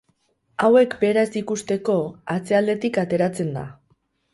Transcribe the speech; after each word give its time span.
Hauek 0.67 0.95
bera 1.03 1.27
ez 1.29 1.37
ikusteko, 1.43 2.01
atzealdetik 2.39 3.03
ateratzen 3.07 3.59
da. 3.61 3.73